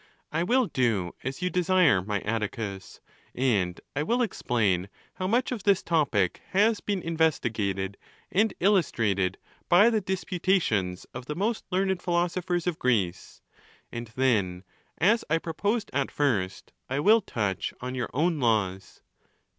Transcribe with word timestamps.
—I 0.31 0.41
will 0.41 0.65
do 0.65 1.13
as 1.23 1.43
you 1.43 1.51
desire, 1.51 2.01
my 2.01 2.21
Atticus, 2.21 3.01
and 3.35 3.79
I 3.95 4.01
will 4.01 4.23
explain 4.23 4.89
how 5.17 5.27
much 5.27 5.51
of 5.51 5.61
this 5.61 5.83
topic 5.83 6.41
has 6.53 6.79
been, 6.79 7.03
investigated 7.03 7.97
and 8.31 8.51
illustrated 8.59 9.37
by 9.69 9.91
the 9.91 10.01
disputations 10.01 11.05
of 11.13 11.27
the 11.27 11.35
most 11.35 11.65
learned 11.69 12.01
philosophers 12.01 12.65
of 12.65 12.79
Greece, 12.79 13.43
and 13.91 14.07
then, 14.15 14.63
as 14.97 15.23
I 15.29 15.37
proposed 15.37 15.91
at 15.93 16.09
first, 16.09 16.73
I 16.89 16.99
will 16.99 17.21
touch 17.21 17.71
on 17.79 17.93
your 17.93 18.09
own 18.11 18.39
laws. 18.39 19.03